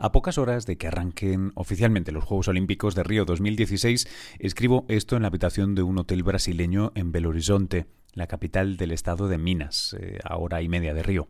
A 0.00 0.12
pocas 0.12 0.38
horas 0.38 0.64
de 0.64 0.78
que 0.78 0.86
arranquen 0.86 1.50
oficialmente 1.56 2.12
los 2.12 2.22
Juegos 2.22 2.46
Olímpicos 2.46 2.94
de 2.94 3.02
Río 3.02 3.24
2016, 3.24 4.06
escribo 4.38 4.84
esto 4.86 5.16
en 5.16 5.22
la 5.22 5.28
habitación 5.28 5.74
de 5.74 5.82
un 5.82 5.98
hotel 5.98 6.22
brasileño 6.22 6.92
en 6.94 7.10
Belo 7.10 7.30
Horizonte, 7.30 7.88
la 8.12 8.28
capital 8.28 8.76
del 8.76 8.92
estado 8.92 9.26
de 9.26 9.38
Minas, 9.38 9.96
eh, 9.98 10.20
a 10.22 10.36
hora 10.36 10.62
y 10.62 10.68
media 10.68 10.94
de 10.94 11.02
Río. 11.02 11.26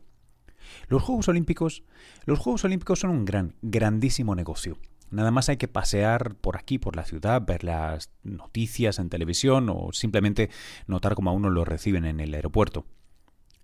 Los 0.88 1.02
Juegos 1.02 1.28
Olímpicos, 1.28 1.82
los 2.26 2.38
Juegos 2.40 2.62
Olímpicos 2.66 3.00
son 3.00 3.08
un 3.08 3.24
gran, 3.24 3.54
grandísimo 3.62 4.34
negocio. 4.34 4.76
Nada 5.10 5.30
más 5.30 5.48
hay 5.48 5.56
que 5.56 5.68
pasear 5.68 6.34
por 6.34 6.58
aquí, 6.58 6.76
por 6.76 6.94
la 6.94 7.06
ciudad, 7.06 7.40
ver 7.46 7.64
las 7.64 8.10
noticias 8.22 8.98
en 8.98 9.08
televisión 9.08 9.70
o 9.70 9.94
simplemente 9.94 10.50
notar 10.86 11.14
cómo 11.14 11.30
a 11.30 11.32
uno 11.32 11.48
lo 11.48 11.64
reciben 11.64 12.04
en 12.04 12.20
el 12.20 12.34
aeropuerto. 12.34 12.84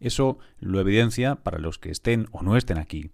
Eso 0.00 0.38
lo 0.60 0.80
evidencia, 0.80 1.36
para 1.36 1.58
los 1.58 1.78
que 1.78 1.90
estén 1.90 2.26
o 2.32 2.42
no 2.42 2.56
estén 2.56 2.78
aquí, 2.78 3.10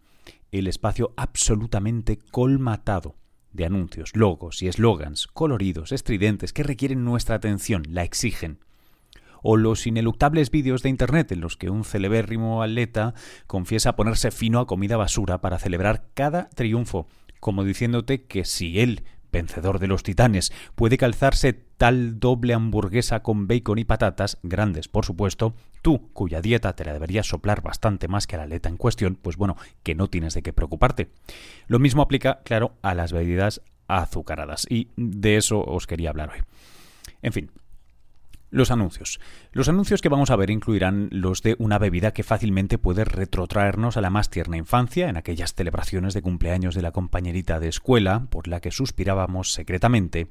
el 0.53 0.67
espacio 0.67 1.13
absolutamente 1.17 2.19
colmatado 2.19 3.17
de 3.53 3.65
anuncios, 3.67 4.15
logos 4.15 4.63
y 4.63 4.69
eslogans 4.69 5.27
coloridos, 5.27 5.93
estridentes, 5.93 6.53
que 6.53 6.63
requieren 6.63 7.05
nuestra 7.05 7.37
atención, 7.37 7.83
la 7.89 8.05
exigen. 8.05 8.59
O 9.43 9.57
los 9.57 9.87
ineluctables 9.87 10.51
vídeos 10.51 10.83
de 10.83 10.91
Internet 10.91 11.33
en 11.33 11.41
los 11.41 11.57
que 11.57 11.71
un 11.71 11.85
celebérrimo 11.85 12.63
atleta 12.63 13.15
confiesa 13.47 13.97
ponerse 13.97 14.31
fino 14.31 14.61
a 14.61 14.67
comida 14.67 14.97
basura 14.97 15.41
para 15.41 15.59
celebrar 15.59 16.09
cada 16.15 16.49
triunfo, 16.51 17.07
como 17.41 17.65
diciéndote 17.65 18.25
que 18.25 18.45
si 18.45 18.81
él 18.81 19.05
vencedor 19.33 19.79
de 19.79 19.87
los 19.87 20.03
titanes, 20.03 20.53
puede 20.75 20.99
calzarse 20.99 21.53
tal 21.53 22.21
doble 22.21 22.55
hamburguesa 22.55 23.23
con 23.23 23.47
bacon 23.47 23.79
y 23.79 23.85
patatas, 23.85 24.39
grandes 24.43 24.89
por 24.89 25.05
supuesto, 25.05 25.55
tú, 25.83 26.11
cuya 26.13 26.41
dieta 26.41 26.75
te 26.75 26.85
la 26.85 26.93
deberías 26.93 27.27
soplar 27.27 27.63
bastante 27.63 28.09
más 28.09 28.27
que 28.27 28.37
a 28.37 28.39
la 28.39 28.45
aleta 28.45 28.69
en 28.69 28.77
cuestión, 28.77 29.17
pues 29.21 29.37
bueno, 29.37 29.57
que 29.83 29.95
no 29.95 30.09
tienes 30.09 30.35
de 30.35 30.43
qué 30.43 30.53
preocuparte. 30.53 31.11
Lo 31.67 31.79
mismo 31.79 32.03
aplica, 32.03 32.41
claro, 32.45 32.75
a 32.83 32.95
las 32.95 33.13
bebidas 33.13 33.63
azucaradas, 33.89 34.67
y 34.69 34.89
de 34.97 35.37
eso 35.37 35.61
os 35.65 35.87
quería 35.87 36.11
hablar 36.11 36.31
hoy. 36.31 36.41
En 37.23 37.33
fin, 37.33 37.51
los 38.51 38.71
anuncios. 38.71 39.21
Los 39.53 39.69
anuncios 39.69 40.01
que 40.03 40.09
vamos 40.09 40.31
a 40.31 40.37
ver 40.37 40.51
incluirán 40.51 41.09
los 41.11 41.43
de 41.43 41.57
una 41.59 41.79
bebida 41.79 42.13
que 42.13 42.23
fácilmente 42.23 42.79
puede 42.79 43.05
retrotraernos 43.05 43.97
a 43.97 44.01
la 44.01 44.11
más 44.11 44.31
tierna 44.31 44.57
infancia, 44.57 45.09
en 45.09 45.17
aquellas 45.17 45.55
celebraciones 45.55 46.15
de 46.15 46.23
cumpleaños 46.23 46.75
de 46.75 46.83
la 46.83 46.93
compañerita 46.93 47.61
de 47.61 47.69
escuela, 47.69 48.27
por 48.31 48.49
la 48.49 48.61
que 48.61 48.71
suspirábamos 48.71 49.53
secretamente, 49.53 50.29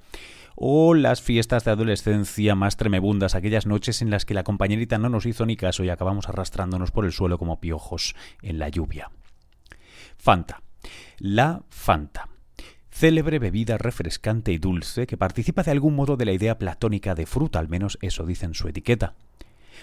o 0.56 0.94
las 0.94 1.22
fiestas 1.22 1.64
de 1.64 1.72
adolescencia 1.72 2.56
más 2.56 2.76
tremebundas, 2.76 3.36
aquellas 3.36 3.66
noches 3.66 4.02
en 4.02 4.10
las 4.10 4.26
que 4.26 4.34
la 4.34 4.44
compañerita 4.44 4.98
no 4.98 5.10
nos 5.10 5.26
hizo 5.26 5.46
ni 5.46 5.56
caso 5.56 5.84
y 5.84 5.90
acabamos 5.90 6.28
arrastrándonos 6.28 6.92
por 6.92 7.06
el 7.06 7.14
suelo 7.14 7.38
como 7.38 7.60
piojos 7.60 8.16
en 8.42 8.60
la 8.60 8.70
lluvia. 8.70 9.10
Fanta. 10.18 10.62
La 11.18 11.62
Fanta 11.70 12.28
célebre 13.00 13.40
bebida 13.40 13.78
refrescante 13.78 14.52
y 14.52 14.58
dulce 14.58 15.08
que 15.08 15.16
participa 15.16 15.64
de 15.64 15.72
algún 15.72 15.96
modo 15.96 16.18
de 16.18 16.26
la 16.26 16.34
idea 16.34 16.60
platónica 16.60 17.16
de 17.16 17.26
fruta, 17.26 17.58
al 17.58 17.70
menos 17.70 17.98
eso 18.02 18.26
dice 18.26 18.46
en 18.46 18.54
su 18.54 18.68
etiqueta. 18.68 19.14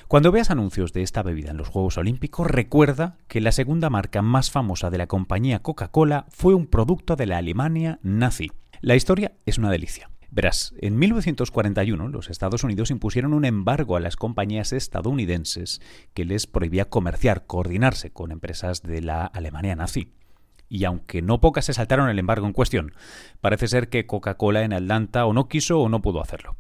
Cuando 0.07 0.33
veas 0.33 0.51
anuncios 0.51 0.93
de 0.93 1.01
esta 1.01 1.23
bebida 1.23 1.53
en 1.53 1.57
los 1.57 1.69
Juegos 1.69 1.97
Olímpicos, 1.97 2.47
recuerda 2.47 3.17
que 3.27 3.41
la 3.41 3.53
segunda 3.53 3.89
marca 3.89 4.21
más 4.21 4.51
famosa 4.51 4.91
de 4.91 4.99
la 4.99 5.07
compañía 5.07 5.61
Coca-Cola 5.61 6.27
fue 6.29 6.53
un 6.53 6.67
producto 6.67 7.17
de 7.17 7.25
la 7.25 7.39
Alemania 7.39 8.01
nazi. 8.03 8.53
La 8.83 8.97
historia 8.97 9.33
es 9.47 9.57
una 9.57 9.71
delicia. 9.71 10.11
Verás, 10.31 10.75
en 10.83 10.99
1941 10.99 12.09
los 12.09 12.29
Estados 12.29 12.65
Unidos 12.65 12.91
impusieron 12.91 13.33
un 13.33 13.47
embargo 13.47 13.97
a 13.97 14.01
las 14.01 14.17
compañías 14.17 14.75
estadounidenses 14.75 15.81
que 16.13 16.27
les 16.27 16.47
prohibía 16.47 16.91
comerciar, 16.91 17.47
coordinarse 17.47 18.11
con 18.11 18.31
empresas 18.31 18.83
de 18.83 19.01
la 19.01 19.25
Alemania 19.25 19.75
nazi 19.75 20.13
y 20.69 20.85
aunque 20.85 21.23
no 21.23 21.41
pocas 21.41 21.67
se 21.67 21.75
saltaron 21.75 22.09
el 22.09 22.19
embargo 22.19 22.47
en 22.47 22.53
cuestión, 22.53 22.93
parece 23.41 23.69
ser 23.69 23.89
que 23.89 24.07
Coca-Cola 24.07 24.63
en 24.63 24.73
Atlanta 24.73 25.27
o 25.27 25.33
no 25.33 25.49
quiso 25.49 25.81
o 25.81 25.89
no 25.89 26.03
pudo 26.03 26.21
hacerlo. 26.21 26.57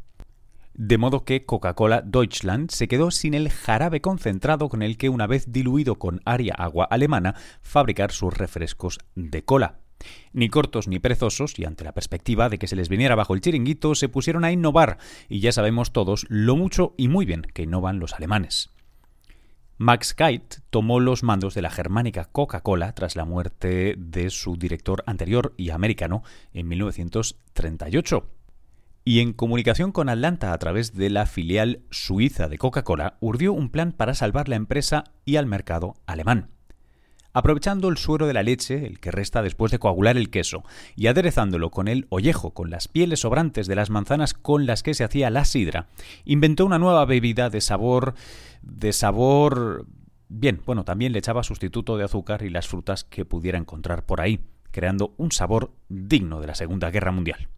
De 0.74 0.98
modo 0.98 1.24
que 1.24 1.46
Coca-Cola 1.46 2.02
Deutschland 2.02 2.70
se 2.70 2.86
quedó 2.86 3.10
sin 3.10 3.32
el 3.32 3.48
jarabe 3.48 4.02
concentrado 4.02 4.68
con 4.68 4.82
el 4.82 4.98
que, 4.98 5.08
una 5.08 5.26
vez 5.26 5.50
diluido 5.50 5.94
con 5.94 6.20
aria 6.26 6.54
agua 6.54 6.84
alemana, 6.84 7.34
fabricar 7.62 8.12
sus 8.12 8.36
refrescos 8.36 8.98
de 9.14 9.42
cola. 9.42 9.78
Ni 10.34 10.50
cortos 10.50 10.86
ni 10.86 10.98
perezosos, 10.98 11.58
y 11.58 11.64
ante 11.64 11.84
la 11.84 11.94
perspectiva 11.94 12.50
de 12.50 12.58
que 12.58 12.66
se 12.66 12.76
les 12.76 12.90
viniera 12.90 13.14
bajo 13.14 13.34
el 13.34 13.40
chiringuito, 13.40 13.94
se 13.94 14.10
pusieron 14.10 14.44
a 14.44 14.52
innovar, 14.52 14.98
y 15.30 15.40
ya 15.40 15.50
sabemos 15.50 15.92
todos 15.92 16.26
lo 16.28 16.56
mucho 16.56 16.92
y 16.98 17.08
muy 17.08 17.24
bien 17.24 17.40
que 17.54 17.62
innovan 17.62 17.98
los 17.98 18.12
alemanes. 18.12 18.75
Max 19.78 20.14
Kite 20.14 20.58
tomó 20.70 21.00
los 21.00 21.22
mandos 21.22 21.54
de 21.54 21.60
la 21.60 21.70
germánica 21.70 22.24
Coca-Cola 22.24 22.94
tras 22.94 23.14
la 23.14 23.26
muerte 23.26 23.94
de 23.98 24.30
su 24.30 24.56
director 24.56 25.02
anterior 25.06 25.52
y 25.58 25.68
americano 25.68 26.22
en 26.54 26.68
1938. 26.68 28.26
Y 29.04 29.20
en 29.20 29.34
comunicación 29.34 29.92
con 29.92 30.08
Atlanta 30.08 30.54
a 30.54 30.58
través 30.58 30.94
de 30.94 31.10
la 31.10 31.26
filial 31.26 31.82
suiza 31.90 32.48
de 32.48 32.56
Coca-Cola, 32.56 33.18
urdió 33.20 33.52
un 33.52 33.68
plan 33.68 33.92
para 33.92 34.14
salvar 34.14 34.48
la 34.48 34.56
empresa 34.56 35.04
y 35.26 35.36
al 35.36 35.44
mercado 35.44 35.94
alemán 36.06 36.55
aprovechando 37.36 37.90
el 37.90 37.98
suero 37.98 38.26
de 38.26 38.32
la 38.32 38.42
leche, 38.42 38.86
el 38.86 38.98
que 38.98 39.10
resta 39.10 39.42
después 39.42 39.70
de 39.70 39.78
coagular 39.78 40.16
el 40.16 40.30
queso, 40.30 40.64
y 40.94 41.08
aderezándolo 41.08 41.70
con 41.70 41.86
el 41.86 42.06
ollejo, 42.08 42.54
con 42.54 42.70
las 42.70 42.88
pieles 42.88 43.20
sobrantes 43.20 43.66
de 43.66 43.74
las 43.74 43.90
manzanas 43.90 44.32
con 44.32 44.64
las 44.64 44.82
que 44.82 44.94
se 44.94 45.04
hacía 45.04 45.28
la 45.28 45.44
sidra, 45.44 45.88
inventó 46.24 46.64
una 46.64 46.78
nueva 46.78 47.04
bebida 47.04 47.50
de 47.50 47.60
sabor... 47.60 48.14
de 48.62 48.94
sabor... 48.94 49.84
Bien, 50.30 50.62
bueno, 50.64 50.84
también 50.84 51.12
le 51.12 51.18
echaba 51.18 51.42
sustituto 51.42 51.98
de 51.98 52.04
azúcar 52.04 52.40
y 52.40 52.48
las 52.48 52.68
frutas 52.68 53.04
que 53.04 53.26
pudiera 53.26 53.58
encontrar 53.58 54.06
por 54.06 54.22
ahí, 54.22 54.40
creando 54.70 55.12
un 55.18 55.30
sabor 55.30 55.72
digno 55.90 56.40
de 56.40 56.46
la 56.46 56.54
Segunda 56.54 56.90
Guerra 56.90 57.12
Mundial. 57.12 57.48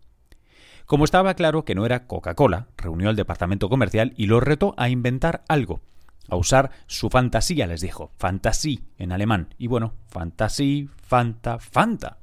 Como 0.87 1.05
estaba 1.05 1.35
claro 1.35 1.65
que 1.65 1.77
no 1.77 1.87
era 1.87 2.09
Coca-Cola, 2.09 2.67
reunió 2.77 3.11
al 3.11 3.17
departamento 3.17 3.69
comercial 3.69 4.13
y 4.17 4.27
lo 4.27 4.41
retó 4.41 4.75
a 4.77 4.89
inventar 4.89 5.45
algo, 5.47 5.81
a 6.29 6.37
usar 6.37 6.71
su 6.87 7.11
fantasía, 7.11 7.67
les 7.67 7.81
dijo. 7.81 8.13
Fantasí 8.17 8.85
en 8.99 9.13
alemán. 9.13 9.55
Y 9.59 9.67
bueno, 9.67 9.95
fantasí, 10.07 10.89
fanta, 11.03 11.59
fanta. 11.59 12.19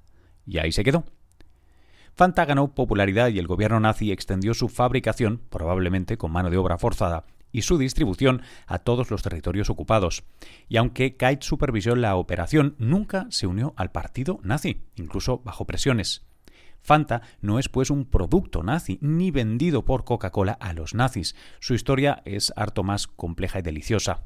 Y 0.45 0.59
ahí 0.59 0.71
se 0.71 0.83
quedó. 0.83 1.03
Fanta 2.13 2.45
ganó 2.45 2.73
popularidad 2.73 3.27
y 3.27 3.39
el 3.39 3.47
gobierno 3.47 3.79
nazi 3.79 4.11
extendió 4.11 4.53
su 4.53 4.69
fabricación, 4.69 5.41
probablemente 5.49 6.17
con 6.17 6.31
mano 6.31 6.49
de 6.49 6.57
obra 6.57 6.77
forzada, 6.77 7.25
y 7.51 7.63
su 7.63 7.77
distribución 7.77 8.41
a 8.67 8.79
todos 8.79 9.11
los 9.11 9.21
territorios 9.21 9.69
ocupados. 9.69 10.23
Y 10.69 10.77
aunque 10.77 11.17
Kite 11.17 11.39
supervisó 11.41 11.95
la 11.95 12.16
operación, 12.16 12.75
nunca 12.79 13.27
se 13.31 13.47
unió 13.47 13.73
al 13.75 13.91
partido 13.91 14.39
nazi, 14.43 14.81
incluso 14.95 15.39
bajo 15.43 15.66
presiones. 15.66 16.25
Fanta 16.85 17.23
no 17.41 17.57
es 17.57 17.68
pues 17.68 17.90
un 17.90 18.06
producto 18.06 18.62
nazi 18.62 19.00
ni 19.01 19.31
vendido 19.31 19.85
por 19.85 20.03
Coca-Cola 20.03 20.53
a 20.53 20.72
los 20.73 20.94
nazis. 20.94 21.35
Su 21.59 21.73
historia 21.73 22.22
es 22.25 22.53
harto 22.56 22.84
más 22.84 23.07
compleja 23.07 23.57
y 23.57 23.63
deliciosa. 23.63 24.25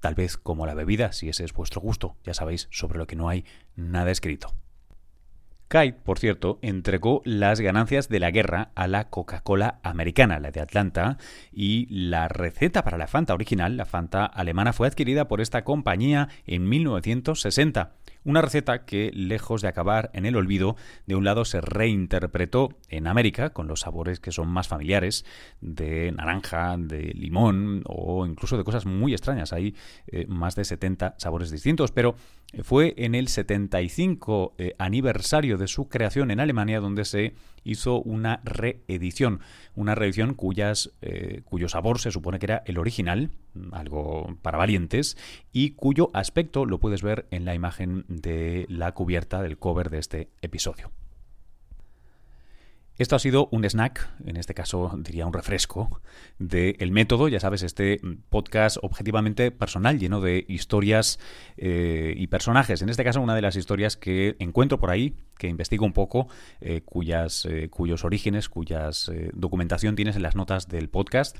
Tal 0.00 0.14
vez 0.14 0.38
como 0.38 0.64
la 0.64 0.72
bebida, 0.72 1.12
si 1.12 1.28
ese 1.28 1.44
es 1.44 1.52
vuestro 1.52 1.82
gusto, 1.82 2.16
ya 2.24 2.32
sabéis, 2.32 2.66
sobre 2.70 2.98
lo 2.98 3.06
que 3.06 3.16
no 3.16 3.28
hay 3.28 3.44
nada 3.76 4.10
escrito. 4.10 4.54
Kite, 5.68 5.98
por 6.02 6.18
cierto, 6.18 6.58
entregó 6.62 7.20
las 7.26 7.60
ganancias 7.60 8.08
de 8.08 8.20
la 8.20 8.30
guerra 8.30 8.70
a 8.74 8.88
la 8.88 9.10
Coca-Cola 9.10 9.78
americana, 9.82 10.40
la 10.40 10.50
de 10.50 10.60
Atlanta, 10.60 11.18
y 11.52 11.86
la 11.90 12.26
receta 12.28 12.84
para 12.84 12.96
la 12.96 13.06
Fanta 13.06 13.34
original, 13.34 13.76
la 13.76 13.84
Fanta 13.84 14.24
alemana, 14.24 14.72
fue 14.72 14.86
adquirida 14.86 15.28
por 15.28 15.42
esta 15.42 15.64
compañía 15.64 16.30
en 16.46 16.70
1960. 16.70 17.92
Una 18.28 18.42
receta 18.42 18.84
que, 18.84 19.10
lejos 19.14 19.62
de 19.62 19.68
acabar 19.68 20.10
en 20.12 20.26
el 20.26 20.36
olvido, 20.36 20.76
de 21.06 21.16
un 21.16 21.24
lado 21.24 21.46
se 21.46 21.62
reinterpretó 21.62 22.68
en 22.90 23.06
América 23.06 23.54
con 23.54 23.68
los 23.68 23.80
sabores 23.80 24.20
que 24.20 24.32
son 24.32 24.48
más 24.48 24.68
familiares, 24.68 25.24
de 25.62 26.12
naranja, 26.12 26.76
de 26.76 27.14
limón 27.14 27.84
o 27.86 28.26
incluso 28.26 28.58
de 28.58 28.64
cosas 28.64 28.84
muy 28.84 29.14
extrañas. 29.14 29.54
Hay 29.54 29.74
eh, 30.08 30.26
más 30.28 30.56
de 30.56 30.66
70 30.66 31.14
sabores 31.16 31.50
distintos, 31.50 31.90
pero 31.90 32.16
fue 32.64 32.92
en 32.98 33.14
el 33.14 33.28
75 33.28 34.56
eh, 34.58 34.74
aniversario 34.78 35.56
de 35.56 35.66
su 35.66 35.88
creación 35.88 36.30
en 36.30 36.40
Alemania 36.40 36.80
donde 36.80 37.06
se 37.06 37.32
hizo 37.64 38.00
una 38.00 38.40
reedición, 38.44 39.40
una 39.74 39.94
reedición 39.94 40.34
cuyas, 40.34 40.92
eh, 41.02 41.42
cuyo 41.44 41.68
sabor 41.68 42.00
se 42.00 42.10
supone 42.10 42.38
que 42.38 42.46
era 42.46 42.62
el 42.66 42.78
original, 42.78 43.30
algo 43.72 44.36
para 44.42 44.58
valientes, 44.58 45.16
y 45.52 45.70
cuyo 45.70 46.10
aspecto 46.12 46.64
lo 46.64 46.78
puedes 46.78 47.02
ver 47.02 47.26
en 47.30 47.44
la 47.44 47.54
imagen 47.54 48.04
de 48.08 48.66
la 48.68 48.92
cubierta 48.92 49.42
del 49.42 49.58
cover 49.58 49.90
de 49.90 49.98
este 49.98 50.28
episodio. 50.42 50.90
Esto 52.98 53.14
ha 53.14 53.20
sido 53.20 53.48
un 53.52 53.64
snack, 53.64 54.10
en 54.26 54.36
este 54.36 54.54
caso 54.54 54.92
diría 54.98 55.24
un 55.24 55.32
refresco, 55.32 56.02
de 56.40 56.74
El 56.80 56.90
Método, 56.90 57.28
ya 57.28 57.38
sabes, 57.38 57.62
este 57.62 58.00
podcast 58.28 58.78
objetivamente 58.82 59.52
personal, 59.52 60.00
lleno 60.00 60.20
de 60.20 60.44
historias 60.48 61.20
eh, 61.56 62.12
y 62.16 62.26
personajes. 62.26 62.82
En 62.82 62.88
este 62.88 63.04
caso, 63.04 63.20
una 63.20 63.36
de 63.36 63.42
las 63.42 63.54
historias 63.54 63.96
que 63.96 64.34
encuentro 64.40 64.80
por 64.80 64.90
ahí, 64.90 65.14
que 65.38 65.46
investigo 65.46 65.86
un 65.86 65.92
poco, 65.92 66.26
eh, 66.60 66.80
cuyas, 66.84 67.46
eh, 67.48 67.68
cuyos 67.70 68.04
orígenes, 68.04 68.48
cuyas 68.48 69.12
documentación 69.32 69.94
tienes 69.94 70.16
en 70.16 70.22
las 70.22 70.34
notas 70.34 70.66
del 70.66 70.88
podcast 70.88 71.38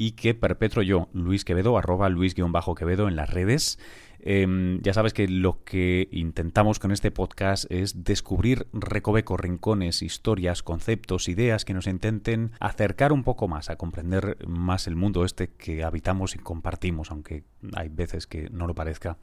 y 0.00 0.12
que 0.12 0.34
perpetro 0.34 0.82
yo, 0.82 1.08
Luis 1.12 1.44
Quevedo, 1.44 1.76
arroba 1.76 2.08
Luis-Quevedo 2.08 3.06
en 3.06 3.16
las 3.16 3.30
redes, 3.30 3.78
Em, 4.22 4.82
ya 4.82 4.92
sabes 4.92 5.14
que 5.14 5.26
lo 5.28 5.64
que 5.64 6.08
intentamos 6.12 6.78
con 6.78 6.92
este 6.92 7.10
podcast 7.10 7.64
es 7.70 8.04
descubrir 8.04 8.66
recovecos, 8.72 9.40
rincones, 9.40 10.02
historias, 10.02 10.62
conceptos, 10.62 11.28
ideas 11.28 11.64
que 11.64 11.72
nos 11.72 11.86
intenten 11.86 12.52
acercar 12.60 13.12
un 13.12 13.24
poco 13.24 13.48
más 13.48 13.70
a 13.70 13.76
comprender 13.76 14.36
más 14.46 14.86
el 14.86 14.94
mundo 14.94 15.24
este 15.24 15.48
que 15.48 15.84
habitamos 15.84 16.34
y 16.34 16.38
compartimos, 16.38 17.10
aunque 17.10 17.44
hay 17.74 17.88
veces 17.88 18.26
que 18.26 18.50
no 18.50 18.66
lo 18.66 18.74
parezca, 18.74 19.16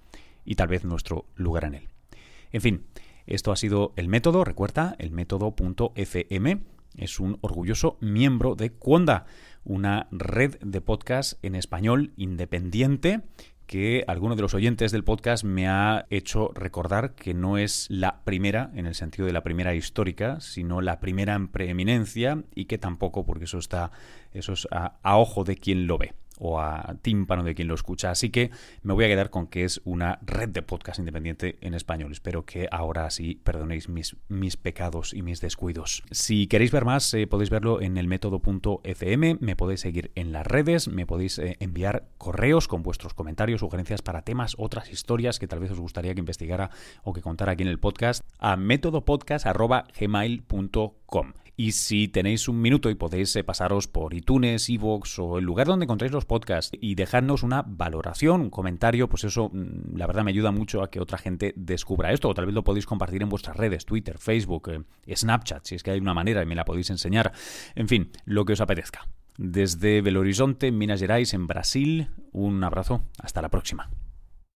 y 0.45 0.56
tal 0.56 0.69
vez 0.69 0.83
nuestro 0.83 1.25
lugar 1.35 1.65
en 1.65 1.75
él. 1.75 1.89
En 2.51 2.62
fin, 2.62 2.85
esto 3.27 3.51
ha 3.51 3.56
sido 3.56 3.94
el 3.97 4.07
método, 4.07 4.45
recuerda, 4.45 4.95
el 4.97 5.12
método.fm 5.12 6.62
es 6.97 7.19
un 7.19 7.38
orgulloso 7.41 7.97
miembro 8.01 8.55
de 8.55 8.71
Cuonda, 8.71 9.25
una 9.63 10.07
red 10.11 10.57
de 10.61 10.81
podcast 10.81 11.44
en 11.44 11.55
español 11.55 12.13
independiente 12.17 13.21
que 13.67 14.05
alguno 14.07 14.35
de 14.35 14.41
los 14.41 14.53
oyentes 14.53 14.91
del 14.91 15.03
podcast 15.03 15.44
me 15.44 15.67
ha 15.67 16.05
hecho 16.09 16.51
recordar 16.53 17.15
que 17.15 17.33
no 17.33 17.57
es 17.57 17.88
la 17.89 18.23
primera, 18.23 18.71
en 18.75 18.85
el 18.85 18.95
sentido 18.95 19.25
de 19.25 19.33
la 19.33 19.44
primera 19.44 19.75
histórica, 19.75 20.39
sino 20.39 20.79
la 20.81 21.01
primera 21.01 21.35
en 21.35 21.49
preeminencia 21.49 22.44
y 22.55 22.65
que 22.65 22.77
tampoco, 22.77 23.25
porque 23.25 23.44
eso 23.44 23.57
está, 23.57 23.91
eso 24.31 24.53
es 24.53 24.67
a 24.71 25.17
ojo 25.17 25.44
de 25.44 25.57
quien 25.57 25.85
lo 25.85 25.97
ve 25.97 26.13
o 26.38 26.60
a 26.60 26.95
tímpano 27.01 27.44
de 27.44 27.56
quien 27.56 27.68
lo 27.68 27.75
escucha. 27.75 28.12
Así 28.12 28.30
que 28.30 28.51
me 28.84 28.94
voy 28.94 29.06
a 29.06 29.07
quedar 29.07 29.30
con 29.30 29.48
que 29.48 29.63
es 29.63 29.81
una 29.86 30.19
red 30.22 30.50
de 30.50 30.62
podcast 30.62 31.00
independiente 31.00 31.57
en 31.62 31.74
español. 31.74 32.12
Espero 32.12 32.45
que 32.45 32.68
ahora 32.72 33.10
sí 33.10 33.39
perdonéis 33.44 33.89
mis, 33.89 34.16
mis 34.28 34.57
pecados 34.57 35.13
y 35.13 35.22
mis 35.22 35.42
descuidos. 35.42 36.04
Si 36.12 36.48
queréis 36.48 36.72
ver 36.72 36.86
más, 36.86 37.13
eh, 37.13 37.28
podéis 37.28 37.50
verlo 37.50 37.81
en 37.81 37.98
el 37.98 38.07
método.fm, 38.07 39.38
me 39.39 39.56
podéis 39.56 39.81
seguir 39.81 40.12
en 40.16 40.31
las 40.31 40.45
redes, 40.45 40.88
me 40.88 41.06
podéis 41.06 41.39
eh, 41.39 41.57
enviar 41.60 42.07
correos 42.18 42.68
con 42.68 42.83
vuestros 42.83 43.13
comentarios, 43.13 43.62
sugerencias 43.62 44.01
para 44.01 44.22
temas, 44.22 44.56
otras 44.57 44.92
historias 44.92 45.40
que 45.40 45.48
tal 45.48 45.60
vez 45.60 45.72
os 45.72 45.80
gustaría 45.80 46.13
que 46.13 46.19
investigara 46.19 46.69
o 47.04 47.13
que 47.13 47.22
contara 47.22 47.54
aquí 47.54 47.63
en 47.63 47.69
el 47.69 47.80
podcast 47.80 48.24
a 48.40 48.57
métodopodcast.gmail.com. 48.57 51.46
Y 51.59 51.71
si 51.71 52.07
tenéis 52.07 52.48
un 52.48 52.62
minuto 52.62 52.92
y 52.92 52.95
podéis 52.95 53.36
eh, 53.36 53.44
pasaros 53.44 53.88
por 53.88 54.13
iTunes, 54.13 54.69
Evox 54.69 55.18
o 55.18 55.39
el 55.39 55.44
lugar 55.44 55.65
donde 55.65 55.86
encontréis 55.86 56.13
los 56.13 56.25
podcasts 56.25 56.77
y 56.80 56.94
dejarnos 56.94 57.42
una 57.42 57.63
valoración, 57.63 58.42
un 58.42 58.50
comentario, 58.51 59.09
pues 59.09 59.24
eso 59.24 59.50
mm, 59.51 59.98
la 59.98 60.06
verdad 60.06 60.24
me 60.24 60.30
ayuda 60.30 60.51
mucho 60.51 60.83
a 60.83 60.92
que 60.92 61.00
otra 61.00 61.18
gente 61.18 61.56
descubra 61.57 62.13
esto. 62.13 62.30
O 62.30 62.36
tal 62.36 62.45
vez 62.45 62.54
lo 62.54 62.63
podéis 62.63 62.86
compartir 62.86 63.24
en 63.24 63.30
vuestras 63.30 63.57
redes, 63.57 63.88
Twitter, 63.88 64.19
Facebook, 64.19 64.69
eh, 64.69 65.15
Snapchat, 65.15 65.65
si 65.65 65.74
es 65.74 65.81
que 65.81 65.89
hay 65.89 66.00
una 66.00 66.13
manera 66.13 66.44
y 66.44 66.45
me 66.45 66.54
la 66.54 66.63
podéis 66.63 66.92
enseñar. 66.92 67.33
En 67.74 67.88
fin, 67.88 68.12
lo 68.25 68.45
que 68.45 68.54
os 68.54 68.62
apetezca. 68.62 69.07
Desde 69.39 70.01
Belo 70.01 70.19
Horizonte, 70.19 70.71
Minas 70.71 71.00
Gerais, 71.00 71.33
en 71.33 71.48
Brasil, 71.48 72.09
un 72.33 72.63
abrazo. 72.63 73.01
Hasta 73.19 73.42
la 73.42 73.50
próxima. 73.50 73.89